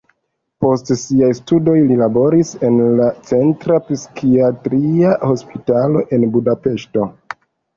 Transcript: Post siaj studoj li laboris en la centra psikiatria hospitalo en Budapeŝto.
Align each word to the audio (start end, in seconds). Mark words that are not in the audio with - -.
Post 0.63 0.87
siaj 1.01 1.27
studoj 1.39 1.75
li 1.91 1.97
laboris 1.99 2.55
en 2.69 2.79
la 3.01 3.11
centra 3.27 3.79
psikiatria 3.91 5.15
hospitalo 5.33 6.03
en 6.19 6.29
Budapeŝto. 6.39 7.07